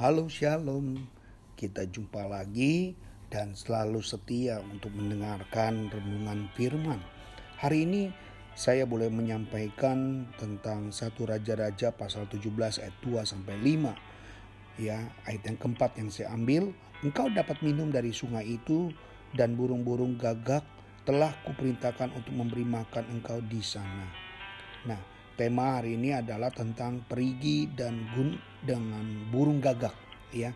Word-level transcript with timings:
Halo 0.00 0.32
Shalom, 0.32 0.96
kita 1.60 1.84
jumpa 1.84 2.24
lagi 2.24 2.96
dan 3.28 3.52
selalu 3.52 4.00
setia 4.00 4.56
untuk 4.64 4.96
mendengarkan 4.96 5.92
renungan 5.92 6.48
firman. 6.56 6.96
Hari 7.60 7.84
ini 7.84 8.08
saya 8.56 8.88
boleh 8.88 9.12
menyampaikan 9.12 10.24
tentang 10.40 10.88
satu 10.88 11.28
Raja-Raja 11.28 11.92
pasal 11.92 12.32
17 12.32 12.80
ayat 12.80 12.96
2 13.04 13.28
sampai 13.28 13.60
5. 13.60 14.80
Ya, 14.80 15.04
ayat 15.28 15.44
yang 15.44 15.60
keempat 15.60 15.92
yang 16.00 16.08
saya 16.08 16.32
ambil, 16.32 16.72
engkau 17.04 17.28
dapat 17.28 17.60
minum 17.60 17.92
dari 17.92 18.16
sungai 18.16 18.56
itu 18.56 18.88
dan 19.36 19.52
burung-burung 19.52 20.16
gagak 20.16 20.64
telah 21.04 21.36
kuperintahkan 21.44 22.08
untuk 22.16 22.32
memberi 22.32 22.64
makan 22.64 23.20
engkau 23.20 23.36
di 23.44 23.60
sana. 23.60 24.08
Nah, 24.88 25.09
tema 25.40 25.80
hari 25.80 25.96
ini 25.96 26.12
adalah 26.12 26.52
tentang 26.52 27.00
perigi 27.08 27.64
dan 27.72 28.04
gun 28.12 28.36
dengan 28.60 29.32
burung 29.32 29.56
gagak 29.56 29.96
ya. 30.36 30.52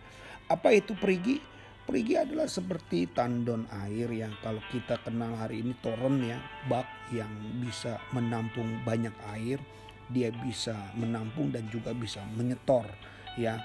Apa 0.53 0.77
itu 0.77 0.93
perigi? 0.93 1.41
Perigi 1.89 2.21
adalah 2.21 2.45
seperti 2.45 3.09
tandon 3.09 3.65
air 3.89 4.13
yang 4.13 4.37
kalau 4.45 4.61
kita 4.69 5.01
kenal 5.01 5.41
hari 5.41 5.65
ini 5.65 5.73
toren 5.81 6.21
ya, 6.21 6.37
bak 6.69 6.85
yang 7.17 7.33
bisa 7.65 7.97
menampung 8.13 8.85
banyak 8.85 9.17
air, 9.33 9.57
dia 10.13 10.29
bisa 10.45 10.77
menampung 11.01 11.49
dan 11.49 11.65
juga 11.73 11.97
bisa 11.97 12.21
menyetor 12.37 12.85
ya 13.41 13.57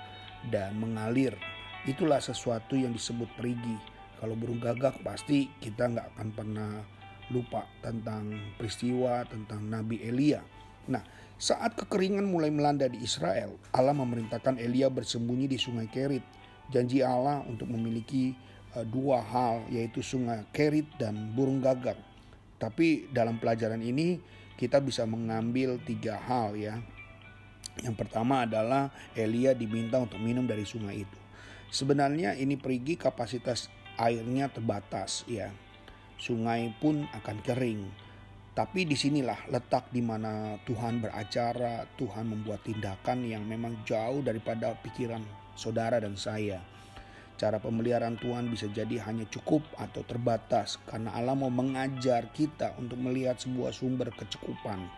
dan 0.47 0.79
mengalir. 0.79 1.35
Itulah 1.83 2.23
sesuatu 2.23 2.79
yang 2.79 2.95
disebut 2.95 3.27
perigi. 3.35 3.75
Kalau 4.23 4.39
burung 4.39 4.63
gagak 4.63 5.03
pasti 5.03 5.51
kita 5.59 5.83
nggak 5.91 6.15
akan 6.15 6.29
pernah 6.31 6.71
lupa 7.27 7.67
tentang 7.83 8.55
peristiwa 8.55 9.27
tentang 9.27 9.67
Nabi 9.67 9.99
Elia 9.99 10.58
Nah, 10.89 11.05
saat 11.37 11.77
kekeringan 11.77 12.25
mulai 12.25 12.49
melanda 12.49 12.89
di 12.89 12.99
Israel, 13.05 13.55
Allah 13.69 13.93
memerintahkan 13.93 14.57
Elia 14.57 14.89
bersembunyi 14.89 15.45
di 15.45 15.61
sungai 15.61 15.85
Kerit. 15.85 16.25
Janji 16.73 17.05
Allah 17.05 17.45
untuk 17.45 17.69
memiliki 17.69 18.33
uh, 18.73 18.83
dua 18.83 19.21
hal 19.21 19.69
yaitu 19.69 20.01
sungai 20.01 20.43
Kerit 20.49 20.89
dan 20.97 21.31
burung 21.37 21.61
gagak. 21.61 21.95
Tapi 22.59 23.07
dalam 23.13 23.39
pelajaran 23.39 23.79
ini 23.79 24.19
kita 24.59 24.83
bisa 24.83 25.07
mengambil 25.07 25.79
tiga 25.85 26.19
hal 26.19 26.57
ya. 26.57 26.81
Yang 27.79 27.95
pertama 27.95 28.43
adalah 28.43 28.91
Elia 29.15 29.55
diminta 29.55 30.01
untuk 30.01 30.19
minum 30.19 30.43
dari 30.43 30.67
sungai 30.67 31.07
itu. 31.07 31.19
Sebenarnya 31.71 32.35
ini 32.35 32.59
pergi 32.59 32.99
kapasitas 32.99 33.71
airnya 33.95 34.51
terbatas 34.51 35.23
ya. 35.29 35.53
Sungai 36.19 36.75
pun 36.83 37.07
akan 37.15 37.37
kering 37.45 38.08
tapi 38.57 38.83
di 38.83 38.97
sinilah 38.97 39.47
letak 39.53 39.93
di 39.93 40.01
mana 40.01 40.57
Tuhan 40.65 40.99
beracara, 40.99 41.85
Tuhan 41.95 42.27
membuat 42.27 42.65
tindakan 42.65 43.23
yang 43.23 43.45
memang 43.45 43.85
jauh 43.85 44.25
daripada 44.25 44.73
pikiran 44.81 45.21
saudara 45.53 46.01
dan 46.01 46.17
saya. 46.17 46.59
Cara 47.39 47.55
pemeliharaan 47.55 48.19
Tuhan 48.19 48.51
bisa 48.51 48.67
jadi 48.67 48.99
hanya 49.07 49.23
cukup 49.31 49.63
atau 49.79 50.03
terbatas 50.03 50.75
karena 50.83 51.15
Allah 51.15 51.39
mau 51.39 51.47
mengajar 51.47 52.27
kita 52.35 52.75
untuk 52.75 52.99
melihat 52.99 53.39
sebuah 53.39 53.71
sumber 53.71 54.11
kecukupan. 54.11 54.91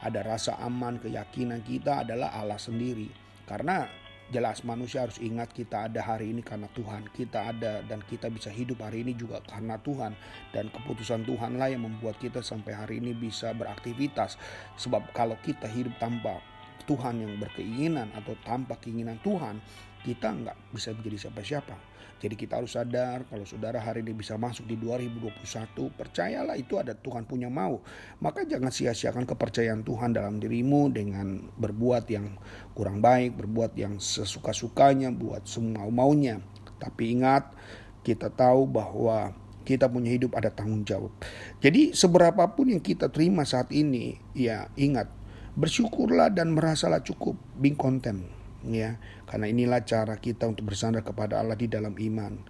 Ada 0.00 0.24
rasa 0.24 0.52
aman, 0.64 0.96
keyakinan 0.96 1.60
kita 1.60 2.00
adalah 2.02 2.32
Allah 2.32 2.56
sendiri. 2.56 3.12
Karena 3.44 3.84
Jelas 4.32 4.64
manusia 4.64 5.04
harus 5.04 5.20
ingat 5.20 5.52
kita 5.52 5.92
ada 5.92 6.00
hari 6.00 6.32
ini 6.32 6.40
karena 6.40 6.64
Tuhan. 6.72 7.04
Kita 7.12 7.52
ada 7.52 7.84
dan 7.84 8.00
kita 8.00 8.32
bisa 8.32 8.48
hidup 8.48 8.80
hari 8.80 9.04
ini 9.04 9.12
juga 9.12 9.44
karena 9.44 9.76
Tuhan. 9.76 10.16
Dan 10.56 10.72
keputusan 10.72 11.28
Tuhanlah 11.28 11.68
yang 11.68 11.84
membuat 11.84 12.16
kita 12.16 12.40
sampai 12.40 12.72
hari 12.72 13.04
ini 13.04 13.12
bisa 13.12 13.52
beraktivitas. 13.52 14.40
Sebab 14.80 15.12
kalau 15.12 15.36
kita 15.44 15.68
hidup 15.68 15.92
tanpa 16.00 16.40
Tuhan 16.88 17.20
yang 17.20 17.36
berkeinginan 17.36 18.08
atau 18.16 18.32
tanpa 18.40 18.80
keinginan 18.80 19.20
Tuhan, 19.20 19.60
kita 20.02 20.34
nggak 20.34 20.74
bisa 20.74 20.90
menjadi 20.94 21.28
siapa-siapa. 21.28 21.92
Jadi 22.22 22.38
kita 22.38 22.62
harus 22.62 22.78
sadar 22.78 23.26
kalau 23.26 23.42
saudara 23.42 23.82
hari 23.82 24.06
ini 24.06 24.14
bisa 24.14 24.38
masuk 24.38 24.70
di 24.70 24.78
2021, 24.78 25.90
percayalah 25.90 26.54
itu 26.54 26.78
ada 26.78 26.94
Tuhan 26.94 27.26
punya 27.26 27.50
mau. 27.50 27.82
Maka 28.22 28.46
jangan 28.46 28.70
sia-siakan 28.70 29.26
kepercayaan 29.26 29.82
Tuhan 29.82 30.14
dalam 30.14 30.38
dirimu 30.38 30.86
dengan 30.94 31.50
berbuat 31.58 32.06
yang 32.14 32.38
kurang 32.78 33.02
baik, 33.02 33.34
berbuat 33.42 33.74
yang 33.74 33.98
sesuka-sukanya, 33.98 35.10
buat 35.10 35.50
semua 35.50 35.90
maunya. 35.90 36.38
Tapi 36.78 37.10
ingat, 37.18 37.58
kita 38.06 38.30
tahu 38.30 38.70
bahwa 38.70 39.34
kita 39.66 39.90
punya 39.90 40.14
hidup 40.14 40.38
ada 40.38 40.54
tanggung 40.54 40.86
jawab. 40.86 41.10
Jadi 41.58 41.90
seberapapun 41.90 42.70
yang 42.70 42.82
kita 42.86 43.10
terima 43.10 43.42
saat 43.42 43.74
ini, 43.74 44.14
ya 44.30 44.70
ingat, 44.78 45.10
bersyukurlah 45.58 46.30
dan 46.30 46.54
merasalah 46.54 47.02
cukup, 47.02 47.34
being 47.58 47.74
content 47.74 48.41
ya 48.66 48.98
karena 49.26 49.46
inilah 49.50 49.82
cara 49.82 50.18
kita 50.18 50.46
untuk 50.46 50.70
bersandar 50.70 51.02
kepada 51.02 51.38
Allah 51.38 51.58
di 51.58 51.66
dalam 51.66 51.94
iman. 51.96 52.42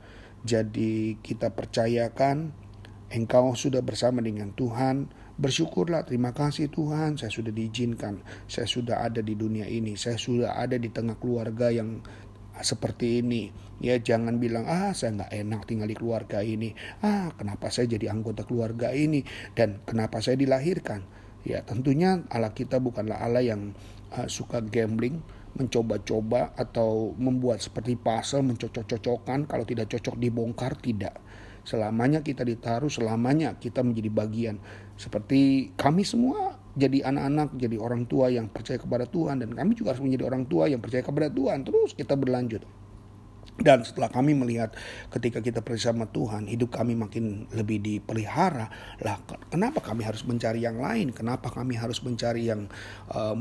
Jadi 0.43 1.23
kita 1.23 1.55
percayakan 1.55 2.51
engkau 3.13 3.55
sudah 3.55 3.85
bersama 3.85 4.25
dengan 4.25 4.51
Tuhan 4.57 5.13
bersyukurlah 5.33 6.05
terima 6.05 6.33
kasih 6.37 6.69
Tuhan 6.69 7.17
saya 7.17 7.33
sudah 7.33 7.53
diizinkan 7.53 8.21
saya 8.49 8.69
sudah 8.69 9.01
ada 9.01 9.25
di 9.25 9.33
dunia 9.33 9.65
ini 9.65 9.97
saya 9.97 10.21
sudah 10.21 10.61
ada 10.61 10.77
di 10.77 10.93
tengah 10.93 11.17
keluarga 11.17 11.73
yang 11.73 12.05
seperti 12.61 13.25
ini. 13.25 13.49
Ya 13.83 13.97
jangan 13.99 14.37
bilang 14.37 14.69
ah 14.69 14.93
saya 14.93 15.25
nggak 15.25 15.33
enak 15.33 15.61
tinggal 15.65 15.89
di 15.89 15.97
keluarga 15.97 16.45
ini. 16.45 16.77
Ah 17.01 17.33
kenapa 17.35 17.73
saya 17.73 17.89
jadi 17.91 18.13
anggota 18.13 18.45
keluarga 18.45 18.93
ini? 18.93 19.25
Dan 19.57 19.81
kenapa 19.89 20.21
saya 20.21 20.37
dilahirkan? 20.37 21.03
Ya 21.43 21.65
tentunya 21.65 22.23
Allah 22.31 22.53
kita 22.53 22.79
bukanlah 22.79 23.19
Allah 23.19 23.43
yang 23.43 23.75
uh, 24.15 24.29
suka 24.31 24.63
gambling 24.63 25.25
mencoba-coba 25.53 26.57
atau 26.57 27.13
membuat 27.17 27.61
seperti 27.61 27.97
puzzle 27.97 28.45
mencocok-cocokkan. 28.47 29.49
Kalau 29.49 29.65
tidak 29.69 29.93
cocok 29.93 30.17
dibongkar. 30.17 30.75
Tidak. 30.79 31.15
Selamanya 31.63 32.27
kita 32.27 32.43
ditaruh 32.43 32.91
selamanya 32.91 33.55
kita 33.55 33.87
menjadi 33.87 34.11
bagian. 34.11 34.57
Seperti 34.99 35.71
kami 35.79 36.03
semua 36.03 36.59
jadi 36.75 37.07
anak-anak 37.07 37.55
jadi 37.55 37.77
orang 37.79 38.09
tua 38.11 38.33
yang 38.33 38.51
percaya 38.51 38.81
kepada 38.81 39.07
Tuhan. 39.07 39.45
Dan 39.45 39.55
kami 39.55 39.79
juga 39.79 39.95
harus 39.95 40.03
menjadi 40.03 40.27
orang 40.27 40.49
tua 40.49 40.67
yang 40.67 40.83
percaya 40.83 41.05
kepada 41.05 41.29
Tuhan. 41.31 41.63
Terus 41.63 41.95
kita 41.95 42.19
berlanjut. 42.19 42.65
Dan 43.63 43.85
setelah 43.85 44.09
kami 44.09 44.33
melihat 44.33 44.73
ketika 45.13 45.45
kita 45.45 45.61
percaya 45.61 45.93
sama 45.93 46.09
Tuhan, 46.09 46.49
hidup 46.49 46.73
kami 46.73 46.97
makin 46.97 47.47
lebih 47.53 47.85
dipelihara. 47.85 48.73
Lah, 49.05 49.21
kenapa 49.53 49.85
kami 49.85 50.09
harus 50.09 50.25
mencari 50.25 50.65
yang 50.65 50.81
lain? 50.81 51.13
Kenapa 51.13 51.53
kami 51.53 51.77
harus 51.77 52.01
mencari 52.01 52.49
yang 52.49 52.73
uh, 53.13 53.37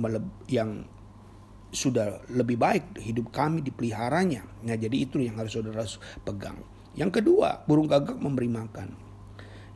yang 0.51 0.83
sudah 1.71 2.19
lebih 2.27 2.59
baik 2.59 2.99
hidup 2.99 3.31
kami 3.31 3.63
dipeliharanya. 3.63 4.43
Nah, 4.67 4.75
jadi 4.75 4.93
itu 4.93 5.23
yang 5.23 5.39
harus 5.39 5.55
saudara 5.55 5.87
pegang. 6.27 6.59
Yang 6.91 7.23
kedua, 7.23 7.63
burung 7.63 7.87
gagak 7.87 8.19
memberi 8.19 8.51
makan. 8.51 9.11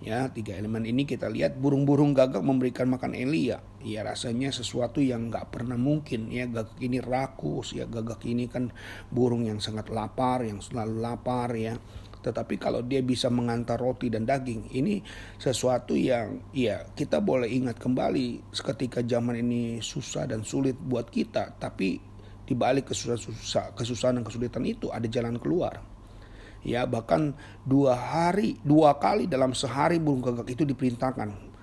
Ya, 0.03 0.27
tiga 0.29 0.53
elemen 0.53 0.83
ini 0.83 1.07
kita 1.07 1.31
lihat 1.31 1.55
burung-burung 1.57 2.11
gagak 2.11 2.43
memberikan 2.43 2.91
makan 2.91 3.15
Elia. 3.15 3.63
Ya, 3.79 4.03
rasanya 4.03 4.51
sesuatu 4.51 4.99
yang 4.99 5.31
nggak 5.31 5.55
pernah 5.55 5.79
mungkin. 5.79 6.27
Ya, 6.27 6.45
gagak 6.45 6.77
ini 6.83 6.99
rakus. 6.99 7.71
Ya, 7.71 7.87
gagak 7.87 8.21
ini 8.27 8.51
kan 8.51 8.75
burung 9.07 9.47
yang 9.47 9.63
sangat 9.63 9.87
lapar, 9.87 10.43
yang 10.43 10.59
selalu 10.59 10.99
lapar. 10.99 11.55
Ya, 11.55 11.79
tetapi 12.25 12.57
kalau 12.57 12.81
dia 12.81 13.05
bisa 13.05 13.29
mengantar 13.29 13.77
roti 13.77 14.09
dan 14.09 14.25
daging, 14.25 14.73
ini 14.73 15.05
sesuatu 15.37 15.93
yang 15.93 16.41
ya 16.49 16.81
kita 16.97 17.21
boleh 17.21 17.45
ingat 17.45 17.77
kembali 17.77 18.49
ketika 18.49 19.05
zaman 19.05 19.45
ini 19.45 19.77
susah 19.77 20.25
dan 20.25 20.41
sulit 20.41 20.73
buat 20.73 21.05
kita, 21.13 21.53
tapi 21.61 22.01
di 22.45 22.53
balik 22.57 22.89
kesusahan, 22.89 23.77
kesusahan 23.77 24.17
dan 24.17 24.25
kesulitan 24.25 24.65
itu 24.65 24.89
ada 24.89 25.05
jalan 25.05 25.37
keluar. 25.37 25.85
Ya 26.65 26.89
bahkan 26.89 27.37
dua 27.61 27.93
hari, 27.93 28.57
dua 28.65 28.97
kali 28.97 29.29
dalam 29.29 29.53
sehari 29.53 30.01
burung 30.01 30.25
gagak 30.25 30.49
itu 30.49 30.65
diperintahkan 30.65 31.54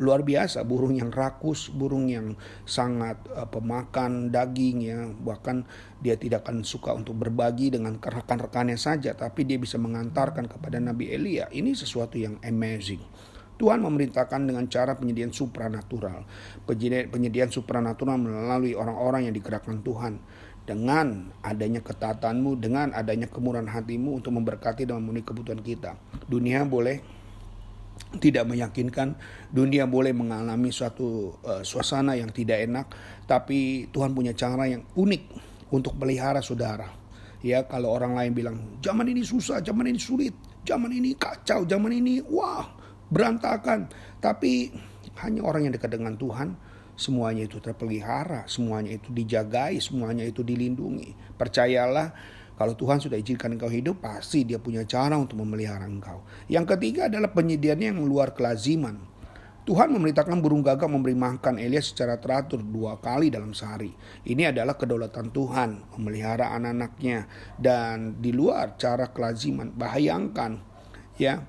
luar 0.00 0.24
biasa. 0.24 0.64
Burung 0.64 0.96
yang 0.96 1.12
rakus 1.12 1.68
burung 1.68 2.08
yang 2.08 2.34
sangat 2.64 3.20
uh, 3.30 3.46
pemakan 3.46 4.32
daging 4.32 4.76
ya. 4.82 4.98
Bahkan 5.06 5.56
dia 6.00 6.16
tidak 6.16 6.48
akan 6.48 6.64
suka 6.64 6.96
untuk 6.96 7.20
berbagi 7.20 7.70
dengan 7.70 8.00
rekan-rekannya 8.00 8.80
saja 8.80 9.12
tapi 9.12 9.44
dia 9.44 9.60
bisa 9.60 9.76
mengantarkan 9.76 10.48
kepada 10.48 10.80
Nabi 10.80 11.12
Elia. 11.12 11.46
Ini 11.52 11.76
sesuatu 11.76 12.16
yang 12.16 12.40
amazing. 12.40 13.04
Tuhan 13.60 13.84
memerintahkan 13.84 14.40
dengan 14.48 14.64
cara 14.72 14.96
penyediaan 14.96 15.36
supranatural. 15.36 16.24
Penyediaan, 16.64 17.52
supranatural 17.52 18.16
melalui 18.16 18.72
orang-orang 18.72 19.28
yang 19.28 19.36
digerakkan 19.36 19.84
Tuhan. 19.84 20.16
Dengan 20.64 21.28
adanya 21.44 21.84
ketatanmu, 21.84 22.56
dengan 22.56 22.96
adanya 22.96 23.28
kemurahan 23.28 23.68
hatimu 23.68 24.16
untuk 24.24 24.32
memberkati 24.32 24.88
dan 24.88 25.04
memenuhi 25.04 25.28
kebutuhan 25.28 25.60
kita. 25.60 26.00
Dunia 26.24 26.64
boleh 26.64 27.19
tidak 28.18 28.42
meyakinkan 28.48 29.14
dunia 29.54 29.86
boleh 29.86 30.10
mengalami 30.10 30.74
suatu 30.74 31.38
uh, 31.46 31.62
suasana 31.62 32.18
yang 32.18 32.34
tidak 32.34 32.66
enak 32.66 32.86
tapi 33.30 33.86
Tuhan 33.94 34.10
punya 34.10 34.34
cara 34.34 34.66
yang 34.66 34.82
unik 34.98 35.22
untuk 35.70 35.94
pelihara 35.94 36.42
saudara. 36.42 36.90
Ya 37.40 37.64
kalau 37.64 37.94
orang 37.94 38.18
lain 38.18 38.32
bilang 38.36 38.56
zaman 38.82 39.06
ini 39.08 39.24
susah 39.24 39.62
zaman 39.64 39.88
ini 39.88 39.96
sulit 39.96 40.34
zaman 40.66 40.92
ini 40.92 41.16
kacau 41.16 41.64
zaman 41.64 41.94
ini 41.94 42.20
wah 42.26 42.66
berantakan. 43.08 43.86
Tapi 44.18 44.74
hanya 45.22 45.46
orang 45.46 45.70
yang 45.70 45.74
dekat 45.74 45.94
dengan 45.94 46.18
Tuhan 46.18 46.58
semuanya 47.00 47.48
itu 47.48 47.56
terpelihara 47.64 48.44
semuanya 48.44 48.92
itu 48.92 49.08
dijagai 49.14 49.80
semuanya 49.80 50.26
itu 50.26 50.44
dilindungi. 50.44 51.38
Percayalah 51.38 52.12
Kalau 52.60 52.76
Tuhan 52.76 53.00
sudah 53.00 53.16
izinkan 53.16 53.56
engkau 53.56 53.72
hidup, 53.72 54.04
pasti 54.04 54.44
dia 54.44 54.60
punya 54.60 54.84
cara 54.84 55.16
untuk 55.16 55.40
memelihara 55.40 55.88
engkau. 55.88 56.20
Yang 56.44 56.76
ketiga 56.76 57.08
adalah 57.08 57.32
penyediaannya 57.32 57.96
yang 57.96 58.04
luar 58.04 58.36
kelaziman. 58.36 59.00
Tuhan 59.64 59.88
memerintahkan 59.96 60.44
burung 60.44 60.60
gagak 60.60 60.92
memberi 60.92 61.16
makan 61.16 61.56
Elias 61.56 61.88
secara 61.88 62.20
teratur 62.20 62.60
dua 62.60 63.00
kali 63.00 63.32
dalam 63.32 63.56
sehari. 63.56 63.96
Ini 64.28 64.52
adalah 64.52 64.76
kedaulatan 64.76 65.32
Tuhan 65.32 65.96
memelihara 65.96 66.52
anak-anaknya 66.52 67.24
dan 67.56 68.20
di 68.20 68.28
luar 68.28 68.76
cara 68.76 69.08
kelaziman. 69.08 69.72
Bayangkan 69.72 70.60
ya 71.16 71.40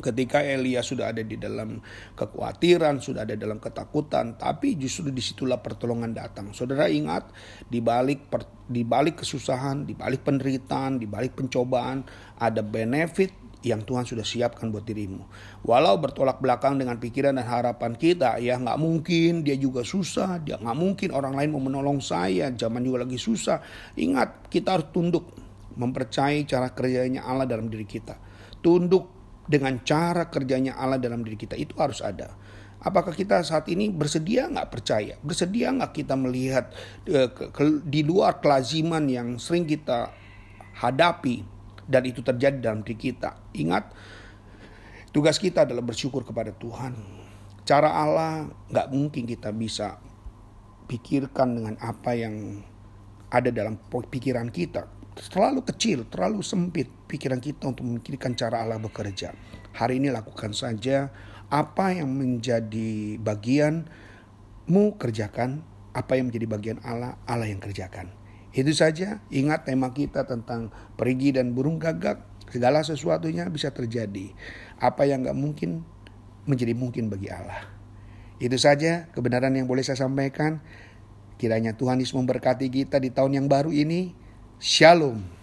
ketika 0.00 0.44
Elia 0.44 0.84
sudah 0.84 1.12
ada 1.12 1.24
di 1.24 1.36
dalam 1.40 1.80
kekhawatiran, 2.16 3.00
sudah 3.00 3.24
ada 3.24 3.34
dalam 3.36 3.56
ketakutan, 3.56 4.36
tapi 4.36 4.76
justru 4.76 5.08
di 5.08 5.22
situlah 5.24 5.60
pertolongan 5.60 6.12
datang. 6.12 6.52
Saudara 6.52 6.88
ingat, 6.90 7.32
di 7.68 7.80
balik 7.80 8.28
di 8.66 8.82
balik 8.82 9.22
kesusahan, 9.22 9.86
di 9.86 9.94
balik 9.94 10.26
penderitaan, 10.26 10.98
di 10.98 11.06
balik 11.06 11.38
pencobaan, 11.38 12.02
ada 12.36 12.60
benefit 12.60 13.46
yang 13.66 13.82
Tuhan 13.82 14.06
sudah 14.06 14.22
siapkan 14.22 14.70
buat 14.70 14.86
dirimu. 14.86 15.26
Walau 15.66 15.98
bertolak 15.98 16.38
belakang 16.38 16.78
dengan 16.78 17.02
pikiran 17.02 17.34
dan 17.34 17.46
harapan 17.46 17.98
kita, 17.98 18.38
ya 18.38 18.54
nggak 18.60 18.78
mungkin 18.78 19.42
dia 19.42 19.58
juga 19.58 19.82
susah, 19.82 20.38
dia 20.38 20.60
nggak 20.60 20.76
mungkin 20.78 21.08
orang 21.10 21.34
lain 21.34 21.50
mau 21.50 21.62
menolong 21.62 21.98
saya, 21.98 22.52
zaman 22.54 22.86
juga 22.86 23.02
lagi 23.02 23.18
susah. 23.18 23.58
Ingat, 23.98 24.46
kita 24.52 24.78
harus 24.78 24.88
tunduk, 24.94 25.34
mempercayai 25.74 26.46
cara 26.46 26.70
kerjanya 26.70 27.26
Allah 27.26 27.48
dalam 27.48 27.66
diri 27.66 27.88
kita. 27.88 28.14
Tunduk 28.62 29.15
dengan 29.46 29.78
cara 29.82 30.26
kerjanya 30.26 30.74
Allah 30.74 30.98
dalam 30.98 31.22
diri 31.22 31.38
kita 31.38 31.54
itu 31.54 31.74
harus 31.78 32.02
ada. 32.02 32.34
Apakah 32.82 33.16
kita 33.16 33.40
saat 33.42 33.66
ini 33.72 33.90
bersedia 33.90 34.46
nggak 34.46 34.68
percaya? 34.70 35.18
Bersedia 35.24 35.72
nggak 35.74 35.96
kita 35.96 36.14
melihat 36.14 36.70
ke, 37.06 37.82
di 37.82 38.04
luar 38.06 38.38
kelaziman 38.38 39.02
yang 39.08 39.40
sering 39.40 39.64
kita 39.66 40.12
hadapi 40.76 41.42
dan 41.88 42.02
itu 42.04 42.20
terjadi 42.20 42.58
dalam 42.60 42.84
diri 42.84 43.10
kita? 43.10 43.38
Ingat, 43.56 43.90
tugas 45.10 45.40
kita 45.40 45.64
adalah 45.66 45.82
bersyukur 45.82 46.22
kepada 46.22 46.52
Tuhan. 46.54 46.94
Cara 47.66 47.90
Allah 47.90 48.46
nggak 48.70 48.88
mungkin 48.94 49.26
kita 49.26 49.50
bisa 49.50 49.98
pikirkan 50.86 51.58
dengan 51.58 51.74
apa 51.82 52.14
yang 52.14 52.62
ada 53.34 53.50
dalam 53.50 53.74
pikiran 53.90 54.54
kita 54.54 54.95
terlalu 55.16 55.64
kecil, 55.64 56.04
terlalu 56.12 56.44
sempit 56.44 56.92
pikiran 57.08 57.40
kita 57.40 57.72
untuk 57.72 57.88
memikirkan 57.88 58.36
cara 58.36 58.60
Allah 58.60 58.76
bekerja. 58.76 59.32
Hari 59.72 59.96
ini 59.96 60.12
lakukan 60.12 60.52
saja 60.52 61.08
apa 61.48 61.96
yang 61.96 62.12
menjadi 62.12 63.16
bagianmu 63.16 64.84
kerjakan, 65.00 65.64
apa 65.96 66.20
yang 66.20 66.28
menjadi 66.28 66.46
bagian 66.46 66.78
Allah, 66.84 67.16
Allah 67.24 67.48
yang 67.48 67.64
kerjakan. 67.64 68.12
Itu 68.52 68.72
saja, 68.72 69.20
ingat 69.32 69.68
tema 69.68 69.92
kita 69.92 70.24
tentang 70.24 70.72
perigi 70.96 71.32
dan 71.32 71.52
burung 71.52 71.80
gagak, 71.80 72.24
segala 72.48 72.80
sesuatunya 72.84 73.48
bisa 73.52 73.72
terjadi. 73.72 74.32
Apa 74.80 75.04
yang 75.08 75.24
gak 75.24 75.36
mungkin 75.36 75.84
menjadi 76.48 76.72
mungkin 76.72 77.12
bagi 77.12 77.28
Allah. 77.28 77.68
Itu 78.36 78.56
saja 78.60 79.08
kebenaran 79.16 79.56
yang 79.56 79.64
boleh 79.68 79.80
saya 79.80 79.96
sampaikan. 80.00 80.60
Kiranya 81.36 81.76
Tuhan 81.76 82.00
Yesus 82.00 82.16
memberkati 82.16 82.68
kita 82.72 82.96
di 82.96 83.12
tahun 83.12 83.36
yang 83.36 83.46
baru 83.48 83.72
ini. 83.72 84.25
Shalom. 84.60 85.35